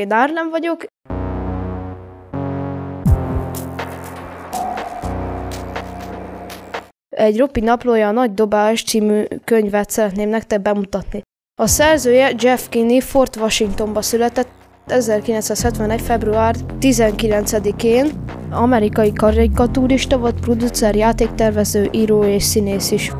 én 0.00 0.12
Árlem 0.12 0.50
vagyok. 0.50 0.84
Egy 7.08 7.38
Ropi 7.38 7.60
naplója 7.60 8.08
a 8.08 8.10
Nagy 8.10 8.34
Dobás 8.34 8.84
című 8.84 9.24
könyvet 9.44 9.90
szeretném 9.90 10.28
nektek 10.28 10.60
bemutatni. 10.60 11.22
A 11.60 11.66
szerzője 11.66 12.32
Jeff 12.38 12.68
Kinney 12.68 13.00
Fort 13.00 13.36
Washingtonba 13.36 14.02
született 14.02 14.48
1971. 14.86 16.00
február 16.00 16.54
19-én. 16.80 18.10
Amerikai 18.50 19.12
karikaturista 19.12 20.18
volt, 20.18 20.40
producer, 20.40 20.94
játéktervező, 20.94 21.88
író 21.92 22.24
és 22.24 22.42
színész 22.42 22.90
is. 22.90 23.12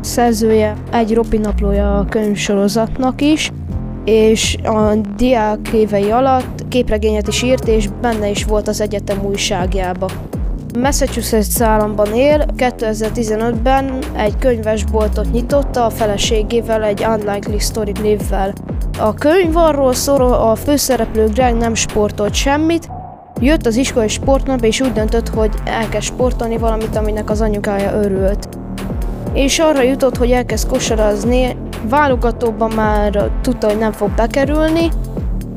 Szerzője 0.00 0.76
egy 0.92 1.14
Ropi 1.14 1.38
naplója 1.38 1.98
a 1.98 2.04
könyvsorozatnak 2.04 3.20
is, 3.20 3.50
és 4.04 4.56
a 4.64 4.94
diák 5.16 5.68
évei 5.72 6.10
alatt 6.10 6.68
képregényet 6.68 7.28
is 7.28 7.42
írt, 7.42 7.68
és 7.68 7.88
benne 8.00 8.28
is 8.28 8.44
volt 8.44 8.68
az 8.68 8.80
egyetem 8.80 9.24
újságjába. 9.24 10.10
Massachusetts 10.78 11.60
államban 11.60 12.14
él, 12.14 12.46
2015-ben 12.56 13.98
egy 14.16 14.38
könyvesboltot 14.38 15.32
nyitotta 15.32 15.84
a 15.84 15.90
feleségével 15.90 16.82
egy 16.82 17.04
Unlikely 17.04 17.58
Story 17.58 17.92
névvel. 18.02 18.52
A 18.98 19.14
könyv 19.14 19.56
arról 19.56 19.94
szól, 19.94 20.32
a 20.32 20.54
főszereplő 20.54 21.28
Greg 21.28 21.56
nem 21.56 21.74
sportolt 21.74 22.34
semmit, 22.34 22.88
jött 23.40 23.66
az 23.66 23.76
iskolai 23.76 24.08
sportnap 24.08 24.64
és 24.64 24.80
úgy 24.80 24.92
döntött, 24.92 25.28
hogy 25.28 25.54
elkezd 25.64 26.04
sportolni 26.04 26.56
valamit, 26.56 26.96
aminek 26.96 27.30
az 27.30 27.40
anyukája 27.40 27.92
örült. 27.92 28.48
És 29.32 29.58
arra 29.58 29.82
jutott, 29.82 30.16
hogy 30.16 30.30
elkezd 30.30 30.68
kosarazni, 30.68 31.56
válogatóban 31.88 32.70
már 32.70 33.30
tudta, 33.40 33.66
hogy 33.66 33.78
nem 33.78 33.92
fog 33.92 34.10
bekerülni, 34.10 34.90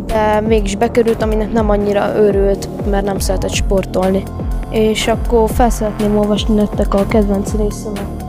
de 0.05 0.41
mégis 0.41 0.75
bekerült, 0.75 1.21
aminek 1.21 1.51
nem 1.51 1.69
annyira 1.69 2.15
örült, 2.15 2.69
mert 2.89 3.05
nem 3.05 3.19
szeretett 3.19 3.53
sportolni. 3.53 4.23
És 4.73 5.07
akkor 5.07 5.49
fel 5.49 5.69
szeretném 5.69 6.17
olvasni 6.17 6.55
nektek 6.55 6.93
a 6.93 7.05
kedvenc 7.07 7.55
részemet. 7.55 8.23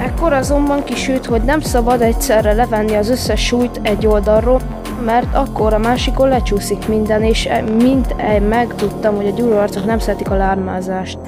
Ekkor 0.00 0.32
azonban 0.32 0.84
kisült, 0.84 1.26
hogy 1.26 1.42
nem 1.42 1.60
szabad 1.60 2.00
egyszerre 2.00 2.52
levenni 2.52 2.94
az 2.94 3.08
összes 3.08 3.46
súlyt 3.46 3.80
egy 3.82 4.06
oldalról, 4.06 4.60
mert 5.04 5.34
akkor 5.34 5.72
a 5.72 5.78
másikon 5.78 6.28
lecsúszik 6.28 6.88
minden, 6.88 7.22
és 7.22 7.46
e- 7.46 7.60
mint 7.60 8.14
e- 8.16 8.40
megtudtam, 8.40 9.16
hogy 9.16 9.26
a 9.26 9.34
gyúróarcok 9.34 9.84
nem 9.84 9.98
szeretik 9.98 10.30
a 10.30 10.36
lármázást. 10.36 11.18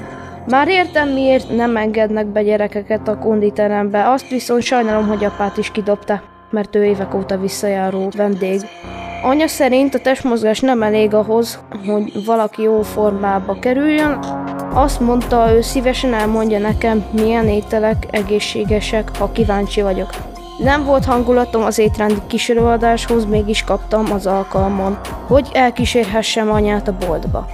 Már 0.48 0.68
értem, 0.68 1.08
miért 1.08 1.56
nem 1.56 1.76
engednek 1.76 2.26
be 2.26 2.42
gyerekeket 2.42 3.08
a 3.08 3.18
konditerembe, 3.18 4.10
azt 4.10 4.28
viszont 4.28 4.62
sajnálom, 4.62 5.06
hogy 5.06 5.24
apát 5.24 5.56
is 5.56 5.70
kidobta, 5.70 6.22
mert 6.50 6.76
ő 6.76 6.84
évek 6.84 7.14
óta 7.14 7.36
visszajáró 7.36 8.08
vendég. 8.16 8.60
Anya 9.26 9.48
szerint 9.48 9.94
a 9.94 9.98
testmozgás 9.98 10.60
nem 10.60 10.82
elég 10.82 11.14
ahhoz, 11.14 11.58
hogy 11.86 12.24
valaki 12.24 12.62
jó 12.62 12.82
formába 12.82 13.58
kerüljön. 13.58 14.18
Azt 14.74 15.00
mondta, 15.00 15.52
ő 15.52 15.60
szívesen 15.60 16.14
elmondja 16.14 16.58
nekem, 16.58 17.04
milyen 17.10 17.48
ételek 17.48 18.06
egészségesek, 18.10 19.16
ha 19.18 19.32
kíváncsi 19.32 19.82
vagyok. 19.82 20.10
Nem 20.58 20.84
volt 20.84 21.04
hangulatom 21.04 21.62
az 21.62 21.78
étrendi 21.78 22.20
kísérőadáshoz, 22.26 23.24
mégis 23.24 23.64
kaptam 23.64 24.12
az 24.12 24.26
alkalmon, 24.26 24.98
hogy 25.26 25.48
elkísérhessem 25.52 26.50
anyát 26.50 26.88
a 26.88 26.96
boltba. 27.06 27.46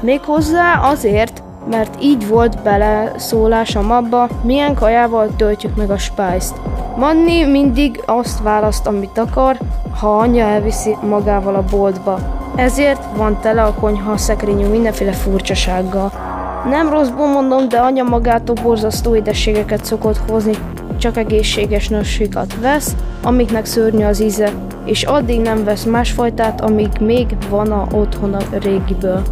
Méghozzá 0.00 0.80
azért, 0.80 1.42
mert 1.70 2.02
így 2.02 2.28
volt 2.28 2.62
bele 2.62 3.12
szólásom 3.16 3.90
abba, 3.90 4.28
milyen 4.42 4.74
kajával 4.74 5.28
töltjük 5.36 5.76
meg 5.76 5.90
a 5.90 5.98
spájzt. 5.98 6.56
Manni 6.96 7.44
mindig 7.44 8.02
azt 8.06 8.42
választ, 8.42 8.86
amit 8.86 9.18
akar, 9.18 9.58
ha 10.00 10.18
anyja 10.18 10.44
elviszi 10.44 10.96
magával 11.08 11.54
a 11.54 11.64
boltba. 11.70 12.18
Ezért 12.56 13.04
van 13.16 13.40
tele 13.40 13.62
a 13.62 13.74
konyha 13.74 14.16
szekrényű 14.16 14.66
mindenféle 14.66 15.12
furcsasággal. 15.12 16.12
Nem 16.70 16.90
rosszból 16.90 17.26
mondom, 17.26 17.68
de 17.68 17.78
anya 17.78 18.02
magától 18.02 18.56
borzasztó 18.62 19.16
édességeket 19.16 19.84
szokott 19.84 20.20
hozni, 20.28 20.52
csak 20.98 21.16
egészséges 21.16 21.88
nösséget 21.88 22.60
vesz, 22.60 22.94
amiknek 23.22 23.64
szörnyű 23.64 24.04
az 24.04 24.20
íze, 24.22 24.50
és 24.84 25.02
addig 25.02 25.40
nem 25.40 25.64
vesz 25.64 25.84
másfajtát, 25.84 26.60
amíg 26.60 26.90
még 27.00 27.36
van 27.50 27.72
a 27.72 27.86
otthon 27.92 28.34
a 28.34 28.42
régiből. 28.62 29.22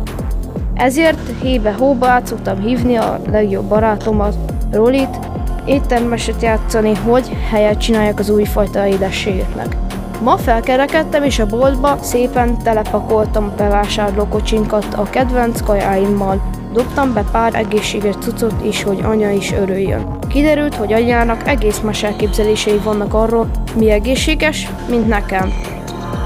Ezért 0.75 1.19
hébe-hóba 1.43 2.06
át 2.06 2.26
szoktam 2.26 2.60
hívni 2.60 2.97
a 2.97 3.20
legjobb 3.31 3.65
barátomat, 3.65 4.34
Rolit, 4.72 5.19
éttermeset 5.65 6.43
játszani, 6.43 6.94
hogy 6.94 7.37
helyet 7.50 7.81
csináljak 7.81 8.19
az 8.19 8.31
újfajta 8.31 8.87
édességeknek. 8.87 9.76
Ma 10.22 10.36
felkerekedtem, 10.36 11.22
és 11.22 11.38
a 11.38 11.47
boltba 11.47 11.98
szépen 12.00 12.58
telepakoltam 12.62 13.44
a 13.44 13.54
bevásárlókocsinkat 13.56 14.86
a 14.94 15.10
kedvenc 15.10 15.62
kajáimmal. 15.62 16.50
Dobtam 16.72 17.12
be 17.12 17.25
pár 17.32 17.54
egészséges 17.54 18.14
cuccot 18.20 18.54
is, 18.64 18.82
hogy 18.82 19.00
anya 19.03 19.31
is 19.31 19.53
örüljön. 19.53 20.19
Kiderült, 20.28 20.75
hogy 20.75 20.92
anyának 20.92 21.48
egész 21.48 21.78
más 21.81 22.03
elképzelései 22.03 22.78
vannak 22.84 23.14
arról, 23.14 23.50
mi 23.76 23.91
egészséges, 23.91 24.69
mint 24.88 25.08
nekem. 25.08 25.53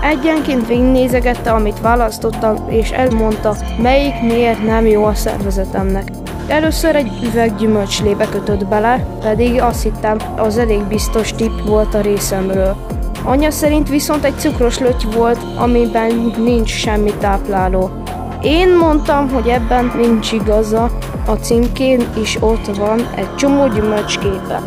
Egyenként 0.03 0.67
végignézegette, 0.67 1.51
amit 1.51 1.81
választottam, 1.81 2.57
és 2.69 2.91
elmondta, 2.91 3.57
melyik 3.83 4.23
miért 4.23 4.67
nem 4.67 4.87
jó 4.87 5.05
a 5.05 5.15
szervezetemnek. 5.15 6.09
Először 6.49 6.97
egy 6.97 7.11
üveg 7.23 7.57
gyümölcslébe 7.57 8.29
kötött 8.29 8.67
bele, 8.67 9.07
pedig 9.21 9.61
azt 9.61 9.83
hittem, 9.83 10.17
az 10.37 10.59
elég 10.59 10.83
biztos 10.83 11.33
tipp 11.33 11.59
volt 11.67 11.95
a 11.95 12.01
részemről. 12.01 12.77
Anya 13.27 13.51
szerint 13.51 13.89
viszont 13.89 14.25
egy 14.25 14.39
cukros 14.39 14.79
löty 14.79 15.07
volt, 15.17 15.39
amiben 15.57 16.33
nincs 16.39 16.71
semmi 16.71 17.13
tápláló. 17.21 17.91
Én 18.43 18.77
mondtam, 18.77 19.29
hogy 19.29 19.49
ebben 19.49 19.93
nincs 19.97 20.33
igaza, 20.33 20.91
a 21.27 21.33
címkén 21.33 22.01
is 22.21 22.37
ott 22.41 22.77
van 22.77 23.01
egy 23.17 23.35
csomó 23.35 23.69
gyümölcsképe. 23.69 24.63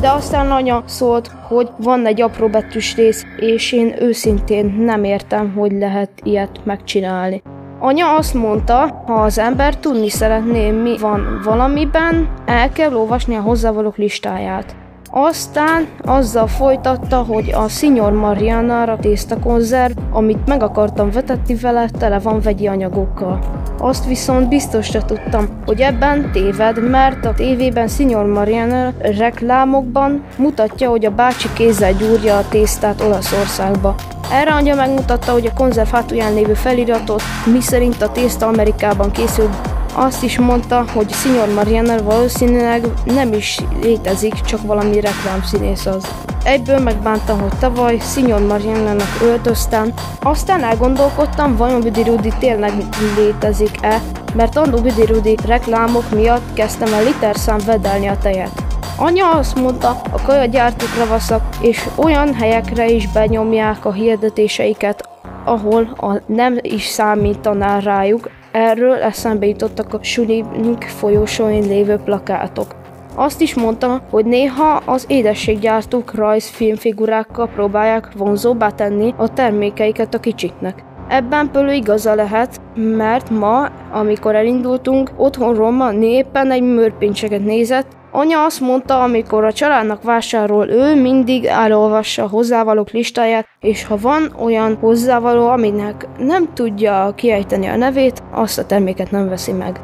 De 0.00 0.10
aztán 0.10 0.50
anya 0.50 0.82
szólt, 0.86 1.30
hogy 1.48 1.68
van 1.76 2.06
egy 2.06 2.20
apró 2.20 2.48
betűs 2.48 2.96
rész, 2.96 3.24
és 3.36 3.72
én 3.72 3.94
őszintén 4.02 4.74
nem 4.78 5.04
értem, 5.04 5.52
hogy 5.52 5.72
lehet 5.72 6.10
ilyet 6.22 6.60
megcsinálni. 6.64 7.42
Anya 7.78 8.16
azt 8.16 8.34
mondta, 8.34 9.02
ha 9.06 9.14
az 9.14 9.38
ember 9.38 9.76
tudni 9.76 10.08
szeretné, 10.08 10.70
mi 10.70 10.98
van 10.98 11.40
valamiben, 11.44 12.28
el 12.46 12.70
kell 12.72 12.94
olvasni 12.94 13.34
a 13.34 13.40
hozzávalók 13.40 13.96
listáját. 13.96 14.79
Aztán 15.12 15.88
azzal 16.04 16.46
folytatta, 16.46 17.16
hogy 17.16 17.52
a 17.52 17.68
Signor 17.68 18.12
Mariana 18.12 18.96
tészta 18.96 19.38
konzerv, 19.38 19.98
amit 20.10 20.46
meg 20.46 20.62
akartam 20.62 21.10
vetetni 21.10 21.54
vele, 21.54 21.88
tele 21.98 22.18
van 22.18 22.40
vegyi 22.40 22.66
anyagokkal. 22.66 23.38
Azt 23.78 24.06
viszont 24.06 24.48
biztosra 24.48 25.04
tudtam, 25.04 25.48
hogy 25.66 25.80
ebben 25.80 26.30
téved, 26.32 26.90
mert 26.90 27.24
a 27.24 27.34
tévében 27.34 27.88
Signor 27.88 28.26
Mariana 28.26 28.92
reklámokban 28.98 30.24
mutatja, 30.36 30.88
hogy 30.88 31.04
a 31.04 31.10
bácsi 31.10 31.48
kézzel 31.52 31.92
gyúrja 31.92 32.36
a 32.36 32.48
tésztát 32.48 33.00
Olaszországba. 33.00 33.94
Erre 34.32 34.52
anya 34.52 34.74
megmutatta, 34.74 35.32
hogy 35.32 35.46
a 35.46 35.54
konzerv 35.56 35.88
hátulján 35.88 36.34
lévő 36.34 36.54
feliratot, 36.54 37.22
miszerint 37.52 38.02
a 38.02 38.12
tészta 38.12 38.46
Amerikában 38.46 39.10
készült, 39.10 39.69
azt 39.94 40.22
is 40.22 40.38
mondta, 40.38 40.84
hogy 40.94 41.12
Signor 41.12 41.48
Mariana 41.54 42.02
valószínűleg 42.02 42.84
nem 43.04 43.32
is 43.32 43.58
létezik, 43.82 44.34
csak 44.34 44.62
valami 44.62 45.00
reklámszínész 45.00 45.86
az. 45.86 46.06
Egyből 46.44 46.78
megbántam, 46.78 47.40
hogy 47.40 47.58
tavaly 47.58 47.98
Signor 48.12 48.40
Mariana-nak 48.46 49.18
öltöztem, 49.22 49.92
aztán 50.22 50.62
elgondolkodtam, 50.62 51.56
vajon 51.56 51.80
Büdi 51.80 52.02
Rudi 52.02 52.32
tényleg 52.38 52.72
létezik-e, 53.16 54.00
mert 54.34 54.56
andó 54.56 54.78
Büdi 54.78 55.06
Rudi 55.06 55.36
reklámok 55.46 56.10
miatt 56.14 56.54
kezdtem 56.54 56.92
el 56.92 57.04
literszám 57.04 57.58
vedelni 57.66 58.06
a 58.06 58.18
tejet. 58.18 58.62
Anya 58.96 59.30
azt 59.30 59.60
mondta, 59.60 60.00
a 60.10 60.22
kajagyártók 60.22 60.96
ravaszak, 60.98 61.42
és 61.60 61.88
olyan 61.96 62.34
helyekre 62.34 62.88
is 62.88 63.08
benyomják 63.08 63.84
a 63.84 63.92
hirdetéseiket, 63.92 65.08
ahol 65.44 65.82
a 65.96 66.20
nem 66.26 66.58
is 66.62 66.84
számítaná 66.84 67.78
rájuk, 67.78 68.30
Erről 68.52 69.02
eszembe 69.02 69.46
jutottak 69.46 69.94
a 69.94 70.02
sulink 70.02 70.82
folyosóin 70.82 71.68
lévő 71.68 71.96
plakátok. 71.96 72.66
Azt 73.14 73.40
is 73.40 73.54
mondta, 73.54 74.02
hogy 74.10 74.24
néha 74.24 74.82
az 74.84 75.04
édességgyártók 75.08 76.14
rajzfilmfigurákkal 76.14 77.48
próbálják 77.48 78.12
vonzóbbá 78.16 78.70
tenni 78.70 79.14
a 79.16 79.32
termékeiket 79.32 80.14
a 80.14 80.20
kicsiknek. 80.20 80.84
Ebben 81.08 81.50
pölő 81.50 81.72
igaza 81.72 82.14
lehet, 82.14 82.60
mert 82.74 83.30
ma, 83.30 83.68
amikor 83.92 84.34
elindultunk, 84.34 85.10
otthonról 85.16 85.70
ma 85.70 85.92
éppen 85.92 86.50
egy 86.50 86.62
mörpincseket 86.62 87.44
nézett, 87.44 87.98
Anya 88.12 88.44
azt 88.44 88.60
mondta, 88.60 89.02
amikor 89.02 89.44
a 89.44 89.52
családnak 89.52 90.02
vásárol, 90.02 90.68
ő 90.68 91.00
mindig 91.00 91.44
elolvassa 91.44 92.22
a 92.22 92.28
hozzávalók 92.28 92.90
listáját, 92.90 93.46
és 93.60 93.84
ha 93.84 93.96
van 93.96 94.34
olyan 94.38 94.76
hozzávaló, 94.76 95.48
aminek 95.48 96.08
nem 96.18 96.54
tudja 96.54 97.12
kiejteni 97.16 97.66
a 97.66 97.76
nevét, 97.76 98.22
azt 98.30 98.58
a 98.58 98.66
terméket 98.66 99.10
nem 99.10 99.28
veszi 99.28 99.52
meg. 99.52 99.80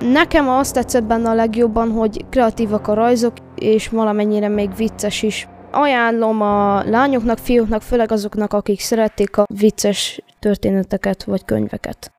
Nekem 0.00 0.48
azt 0.48 0.74
tetszett 0.74 1.04
benne 1.04 1.28
a 1.28 1.34
legjobban, 1.34 1.90
hogy 1.90 2.24
kreatívak 2.30 2.88
a 2.88 2.94
rajzok, 2.94 3.32
és 3.54 3.88
valamennyire 3.88 4.48
még 4.48 4.76
vicces 4.76 5.22
is. 5.22 5.48
Ajánlom 5.70 6.40
a 6.40 6.82
lányoknak, 6.84 7.38
fiúknak, 7.38 7.82
főleg 7.82 8.12
azoknak, 8.12 8.52
akik 8.52 8.80
szerették 8.80 9.36
a 9.36 9.46
vicces 9.54 10.20
történeteket 10.38 11.24
vagy 11.24 11.44
könyveket. 11.44 12.10